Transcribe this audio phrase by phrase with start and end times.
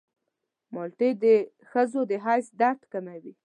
[0.73, 1.25] مالټې د
[1.69, 3.33] ښځو د حیض درد کموي.